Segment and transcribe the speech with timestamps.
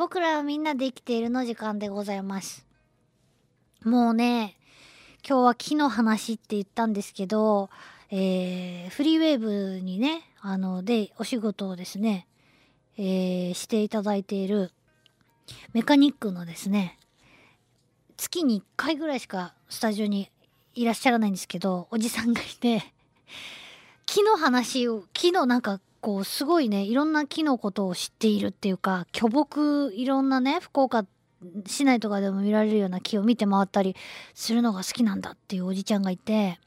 [0.00, 2.64] 僕らはみんなで生きているの時間でございます。
[3.84, 4.56] もうね、
[5.22, 7.68] 今日は木の話って言ったんですけど、
[8.10, 12.26] えーフリーウェーブにね、あの、で、お仕事をですね、
[12.96, 14.72] えーしていただいている
[15.74, 16.98] メカニックのですね、
[18.16, 20.30] 月に1回ぐらいしかスタジオに
[20.72, 22.82] いらっしゃらないんですけど、おじさんがいて、
[24.06, 31.04] 木の話を、木のなんかこうすごいね、いろんな木のことを知っているっていうか、巨木、いろんなね、福岡
[31.66, 33.96] 市内とかでも見られるような木を見て回ったり
[34.34, 36.58] するのが好きなんだっていうおじちゃんがいて、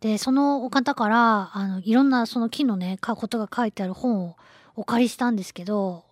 [0.00, 4.36] で、そのお方から、あの、いろんなその木のね、ことが書いてある本を
[4.74, 6.04] お借りしたんですけど、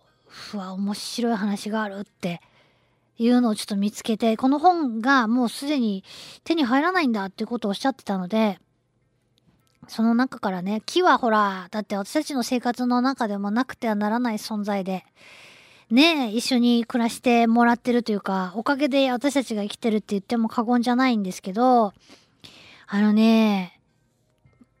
[0.53, 2.41] うわ、面白い話があるって
[3.17, 6.03] いうのをちょっと見つけて、この本がもうすでに
[6.43, 8.59] 手に入らないんだっていうことをおっしゃってたので、
[9.87, 15.05] その中からね、木はほら、だって私たちの生活の中でもなくてはならない存在で、
[15.89, 21.93] ねえ、一緒に暮らしてもらってるというか、おかげで私たちが生きてるって言っても過言じゃないんですけど、
[22.87, 23.79] あのね、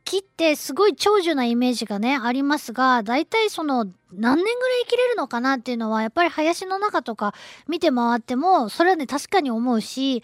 [0.05, 7.33] 木ってすごい長寿なイメージがね、ありますが、大体その何年ぐらい生きれるのかなっていうのは、やっぱり林の中とか
[7.67, 10.23] 見て回っても、それはね、確かに思うし、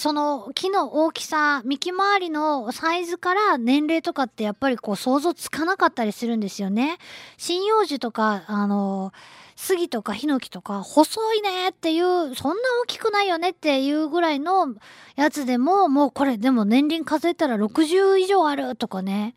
[0.00, 6.96] その木の大きさ、幹回りのサイズから年齢とかってやっぱりこう想像つかなかったりするんですよね。
[7.38, 9.12] 針葉樹とか、あの、
[9.54, 14.74] 杉とかヒノキとか細いねっていう、そんな大きくないよねっていうぐらいの
[15.14, 19.34] やつでも、もうこれでも年輪数えたら60以上あるとかね。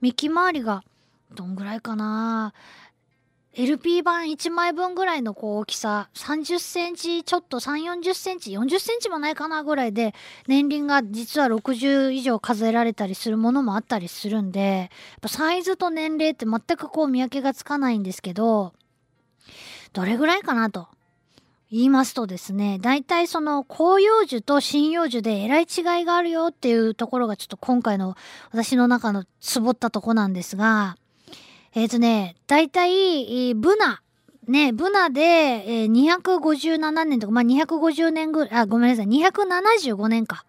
[0.00, 0.84] 幹回りが
[1.34, 2.54] どんぐらいかな
[3.54, 10.14] LP 版1枚分ぐらいのこう大きさ30センチちょっと3 4 0センチ40センチもないかなぐらいで
[10.46, 14.88] 年輪が実は60以上数えられたりするものもあったりするんでやっ
[15.20, 18.72] ぱサイズと年齢って全くこう見分けがつかないんですけど
[19.92, 20.88] どれぐらいかなと
[21.70, 28.14] 言いますとですね大体その広葉樹と針葉樹でえらい違いがあるよっていうところがちょっと今回の
[28.50, 30.96] 私の中のつぼったとこなんですが
[31.74, 34.02] えっ、とね、大体、えーブナ。
[34.46, 40.44] ね、ブナで、えー257年とか、まあ、250年ぐらい、あ、ごめんなさい、275年か。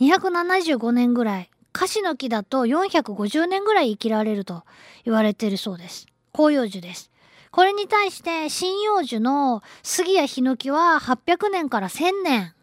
[0.00, 1.50] 275年ぐらい。
[1.72, 4.64] カシの木だと450年ぐらい生きられると
[5.04, 6.06] 言われているそうです。
[6.34, 7.10] 広葉樹です。
[7.52, 12.54] これに対して、針葉樹の杉やヒノキは800年から1000年。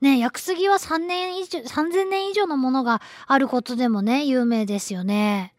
[0.00, 5.52] ね、薬杉は3年以上、3000年以上のものがあることでもね、有名ですよね。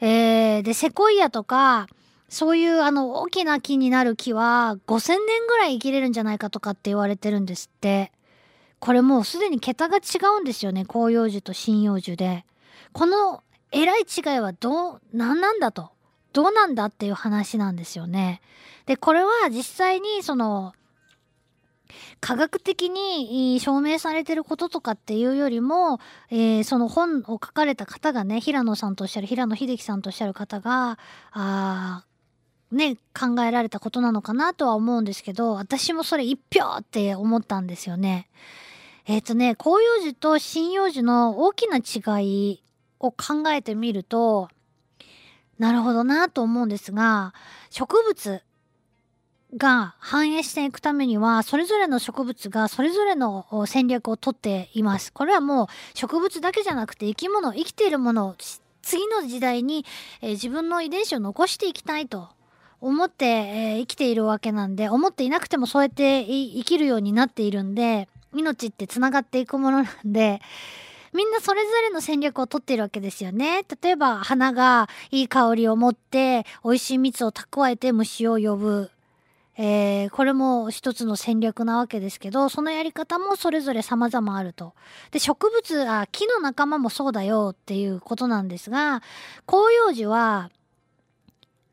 [0.00, 1.86] えー、で、セコイアとか、
[2.28, 8.12] そういうあの大きな木になる木は5000年ぐらい生きれるんじゃないかとかって言われてるんですって。
[8.78, 10.00] これもうすでに桁が違
[10.38, 10.84] うんですよね。
[10.84, 12.44] 広葉樹と針葉樹で。
[12.92, 15.90] このえらい違いはどう、何なんだと。
[16.32, 18.40] どうなんだっていう話なんですよね。
[18.86, 20.72] で、これは実際にその、
[22.20, 30.98] 科学的に証明されてることとかっていうよりも、えーその本を書かれた方がね平野さんとおっしゃる平野秀樹さんとおっしゃる方が
[31.32, 32.04] あ
[32.70, 38.28] ね考えられたことなのかなとは思うんですけど私もそれ一票って思ったんですよね。
[39.06, 42.62] えっ、とね広葉樹と針葉樹の大きな違い
[43.00, 44.48] を考えてみると
[45.58, 47.34] なるほどなと思うんですが
[47.70, 48.42] 植物
[49.56, 55.12] が繁栄していくためには、それぞれの植物がそれぞれの戦略をとっています。
[55.12, 58.36] これはもう植物だけじゃなくて生き物、生きているものを
[58.82, 59.84] 次の時代に、
[60.20, 62.28] えー自分の遺伝子を残していきたいと
[62.80, 70.40] 思って、えー生きているわけなんで、思っていなくてもそうやって生きるようになっているんで、命って繋がっていくものなんで、
[71.12, 73.64] みんなそれぞれの戦略を取っているわけですよね。
[73.82, 78.90] 例えば花がいい香りを持って美味しい蜜を蓄えて虫を呼ぶ。
[80.00, 84.74] えーこれも一つの戦略なわけですけど、そのやり方もそれぞれ様々あると。
[85.10, 89.02] で、植物、あ、木の仲間もそうだよっていうことなんですが、
[89.48, 90.50] 広葉樹は、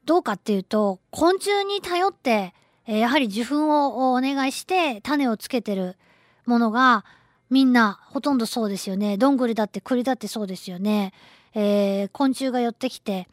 [0.05, 2.53] どうかっていうと、昆虫に頼って、
[2.85, 5.97] えーやはり受粉をお願いして種をつけてる
[6.45, 7.05] ものが、
[7.49, 9.17] みんなほとんどそうですよね。
[9.17, 11.13] どんぐりだって栗だってそうですよね。
[11.53, 13.27] えー昆虫が寄ってきて、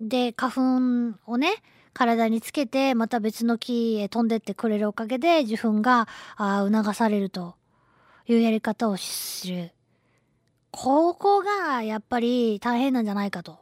[0.00, 1.54] で、花粉をね、
[1.98, 6.06] 体につけて、また別の木へ飛んでってくれるおかげで、受粉が
[6.38, 7.56] 促されると
[8.28, 9.72] いうやり方をする。
[10.70, 13.58] ここがやっぱり大変なんじゃないかと。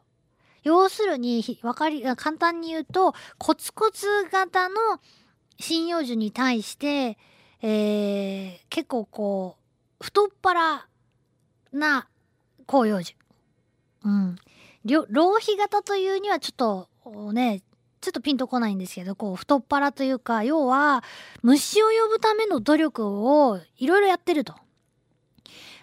[0.65, 4.75] 要するに、わかり、簡単に言うと、コツコツ型の
[5.59, 7.17] 針葉樹に対して、
[7.63, 9.57] えー結構こ
[9.99, 10.87] う、太っ腹
[11.73, 12.07] な
[12.69, 13.15] 広葉樹。
[14.05, 14.37] うん。
[14.85, 17.63] 浪費型というにはちょっとね、
[18.07, 21.03] ちょっとピンとこないんですけど、こう、太っ腹というか、要は、
[21.43, 23.05] 虫を呼ぶための努力
[23.49, 24.55] をいろいろやってると。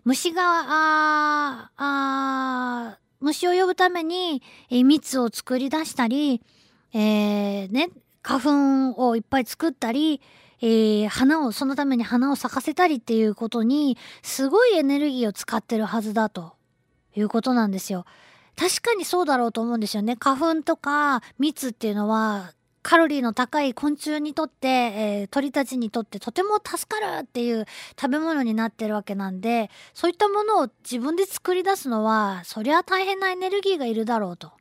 [0.06, 6.42] 虫が、ああ虫を呼ぶために、え、蜜を作り出したり、
[6.94, 7.90] えー、ね、
[8.22, 10.22] 花粉をいっぱい作ったり、
[10.62, 16.54] えー、花を、そのために花を咲かせたりっていうことに、すごいエネルギーを使ってるはずだと
[17.18, 18.06] いうことなんですよ。
[18.56, 20.16] 確かにそうだろうと思うんですよね。
[20.18, 22.54] 花粉とか蜜っていうのは、
[22.84, 27.66] カロリーの高い昆虫にとって、えー、鳥たちにとってとても助かるっていう
[28.00, 34.52] 食べ物になってるわけなんで、そういったものを自分で作り出すのは、そりゃ大変なエネルギーがいるだろうと。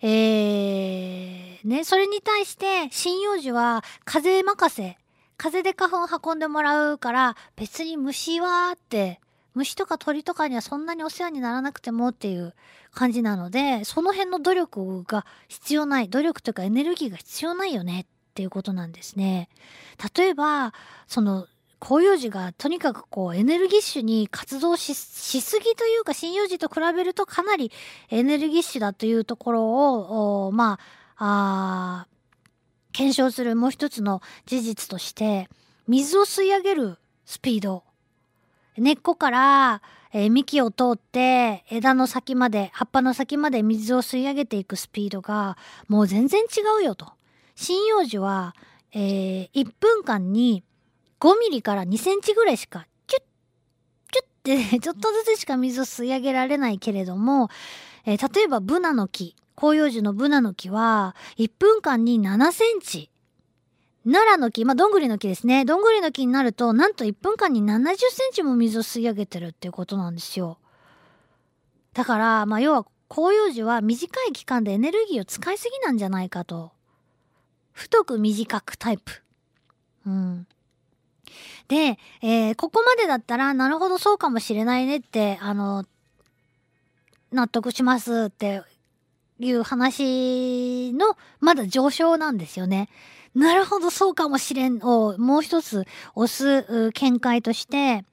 [0.00, 4.96] えー、ね、それに対して針葉樹は風任せ。
[5.36, 9.20] 風で花粉運んでもらうから別に虫はって
[9.54, 12.54] 虫とか鳥とかにはそんなにお世話にならなくてもっていう
[12.92, 19.48] 感じなのでその辺の努力が必要ない努力というかエネルギーが必要ないよねっていうことなんですね。
[20.16, 20.72] 例えば
[21.06, 21.46] その
[21.82, 27.72] 広葉樹がとにかくこうエネルギッシュに活動しすぎというか針葉樹と比べるとかなり
[28.08, 30.78] エネルギッシュだというところをま
[31.16, 32.06] ああ
[32.92, 35.48] 検証するもう一つの事実として
[35.88, 37.82] 水を吸い上げるスピード
[38.78, 39.82] 根っこから、
[40.12, 45.56] えー、幹を通って枝の先まで葉っぱの先まで水を吸い上げていくスピードが
[45.88, 46.44] もう全然違
[46.80, 47.12] うよと。
[47.56, 48.54] 針葉樹は、
[48.92, 50.64] えー、1分間に
[51.20, 53.22] 5ミリから2センチぐらいしか、キュッ、
[54.10, 57.48] キュッって ちょっとずつしか水を吸い上げられないけれども、
[58.04, 63.11] えー、例えばブナの木、広葉樹のブナの木は、1分間に7センチ。
[64.04, 65.64] 奈良の木、まあ、どんぐりの木ですね。
[65.64, 70.58] どんぐりの木になると、なんと1分間に70センチも水を吸い上げてるっていうことなんですよ。
[71.94, 76.72] だから、まあ、要は、広葉樹は短い期間でエネルギーを使いすぎなんじゃないかと。
[77.72, 79.22] 太く短くタイプ。
[80.06, 80.46] うん。
[81.68, 85.84] で、えー、ここまでだったら、なるほどそうかもしれないねって、あの、
[87.30, 88.62] 納得しますって
[89.38, 92.88] いう話の、まだ上昇なんですよね。
[93.34, 98.04] なるほどそうかもしれんをもう一つ押す見解として、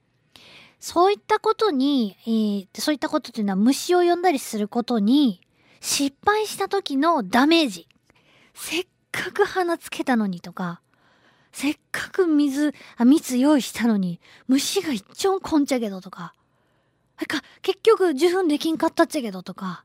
[0.80, 5.42] そういったことに、えー、そういったことというのは虫を呼んだりすることに
[5.81, 7.88] 失敗した時のダメージ。
[8.54, 10.81] せっかく鼻つけたのにとか、
[11.51, 16.33] せっかく水、あ、蜜用意したのに、虫が一丁こんちゃけどとか、
[17.18, 19.83] なんか、結局、受粉できんかったっちゃけどとか、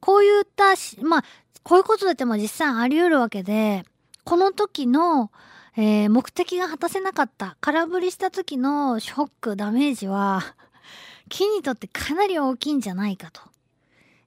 [0.00, 1.24] こういったしまあ、
[1.62, 3.84] こういうことだってまあ実際あり得るわけで、
[4.24, 5.30] この時の、
[5.76, 10.42] えー、目的が果たせなかった、空振りした時のショック、ダメージは、
[11.28, 13.40] 木にとってかなり大きいんじゃないかと。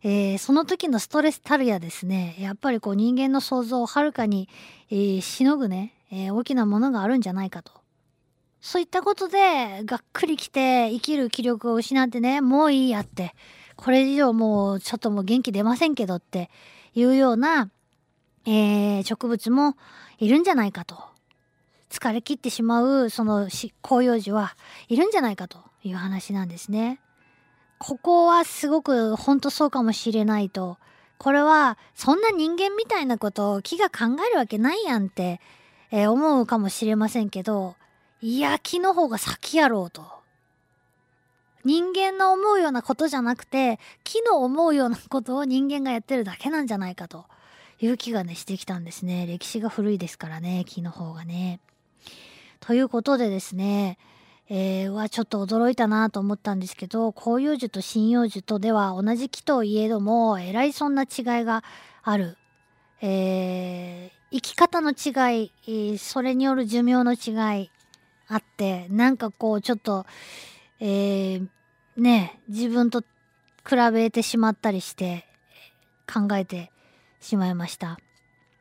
[0.03, 4.49] えー、その時のストレスたるやですね、やっぱりこう人間の想像をはるかに、
[4.89, 7.71] えー、しのぐね、えー、大きなものがあるんじゃないかと。
[8.61, 13.35] そういったことで、がっくりきて生きる気力を失ってね、もういいやって、
[13.75, 16.49] これ以上もうちょっともう元気出ませんけどって
[16.95, 17.69] いうような、
[18.45, 19.75] えー、植物も
[20.19, 20.97] いるんじゃないかと。
[21.89, 24.55] 疲れ切ってしまう、その広葉樹は
[24.89, 26.99] いるんじゃないかという話なんですね。
[27.77, 30.77] ここはすごく本当そうかもしれないと。
[31.17, 35.39] これはそんな人間みたいなことを木が考えるわけないやんって
[35.91, 37.75] えー、思うかもしれませんけど、
[38.21, 40.03] いや、木の方が先やろうと。
[41.63, 47.25] 人間の思うようなことじゃなくて、木の思うようなことを人間がやってるだけなんじゃないかと
[47.79, 49.25] いう気がね、してきたんですね。
[49.27, 51.59] 歴史が古いですからね、木の方がね。
[52.59, 53.97] ということでですね、
[54.49, 61.05] えー、はちょっと驚いたなと思ったんですけど広葉樹と針葉樹とでは同じ木といえどもえらいそんな違い
[61.45, 61.63] が
[62.03, 62.37] ある、
[63.01, 67.71] えー、生き方の違い、それによる寿命の違い
[68.27, 70.05] あって、なんかこうちょっと、
[70.79, 71.47] えー、
[71.97, 75.25] ね、自分と比べてしまったりして
[76.11, 76.71] 考えて
[77.25, 77.99] しまいました。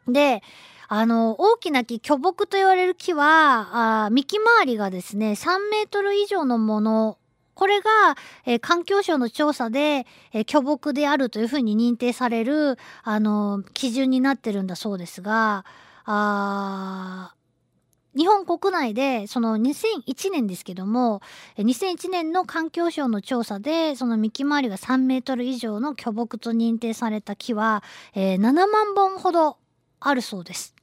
[0.09, 0.43] で、
[0.89, 7.19] あの、大きな木、巨木と言われる木は、あ幹回りがですね、3メートル以上のもの
[7.55, 7.91] これが、
[8.47, 15.65] えー、環境省の調査で、えー、巨木であるというふうに認定される、あの、基準になってるんだそうですが、
[16.05, 17.44] あー
[18.17, 21.21] 日本国内でその2001年ですけども
[21.59, 27.83] 2001年の環境省の調査でその幹回りが3メートル以上の巨木と認定された木は、
[28.15, 29.59] えー、7万本ほど
[30.01, 30.75] あるそうです。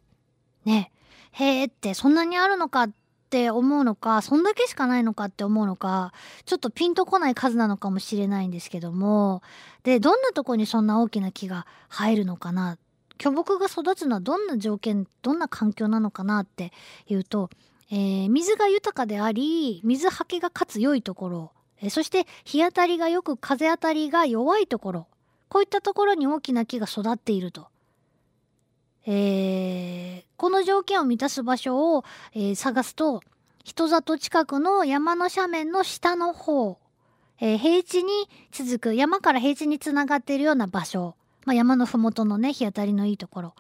[0.66, 0.92] ね
[1.32, 2.92] へえってそんなにあるのかっ
[3.30, 6.12] て思うのかそんだけしかないのかって思うのか
[6.46, 9.42] ちょっとピンとこない数なのかもしれないんですけども
[9.84, 12.90] でどんなとこにそんな大きな木が生えるのかなって
[13.22, 16.72] 巨木が育つのはどんな条件どんな環境なのかなって
[17.06, 17.51] いうと、
[17.92, 21.51] えー、水が豊かであり水はけがかつ良いところ、
[21.84, 25.08] えー、そして日当たりがよく風当たりが弱いところ
[25.50, 27.68] こういったところに大きな木が育っていると。
[29.06, 33.22] えー、この条件を満たす場所を、え、探すと
[33.63, 36.80] 人里近くの山の斜面の下の方、
[37.40, 38.12] え、平地に
[38.51, 43.55] 続く山から平地につながっているような場所、まあ、山の麓のね日当たりのいいところ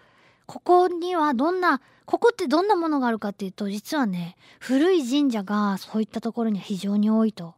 [0.45, 7.55] ここにはどんなここってどんなものがあるかっていうと実はね古い神社がそういったところには非常に多いと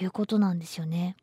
[0.00, 1.16] いうことなんですよね。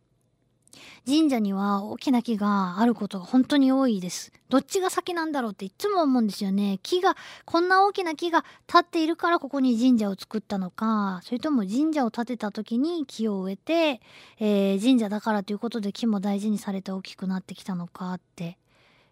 [1.06, 4.32] 神社には大きな木があることが本当に多いです。
[4.50, 6.80] どっちが先なんだろうっていつも思うんですよね。
[6.84, 7.16] 木が、
[7.46, 14.02] こんな大きな木が立っているからここに神社を作ったのか、それとも神社を建てた時に木を植えて、
[14.40, 18.58] えー、神社だからということで木も大事にされて大きくなってきたのかって、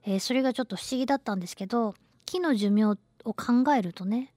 [0.05, 1.95] えー、それがちょっと不思議だったんですけど、
[2.25, 4.34] 木の寿命を考えるとね、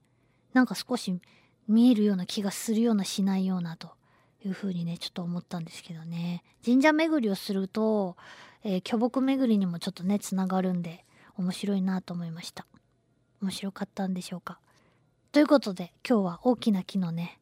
[0.53, 1.19] なんか少し
[1.67, 3.98] 見えるような気がするようなしないようなと。
[4.45, 6.43] いうふうにねちょっと思ったんですけどね。
[6.63, 8.15] 神社巡りをすると、
[8.63, 11.05] えー、巨木巡りにもちょっとねつながるんで
[11.37, 12.65] 面白いなと思いました。
[13.41, 14.59] 面白かったんでしょうか。
[15.31, 17.39] ということで今日は大きな木のね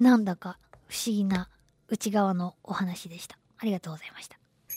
[0.00, 1.48] なんだか不思議な
[1.88, 3.38] 内側のお話でした。
[3.58, 4.43] ありがとうございました。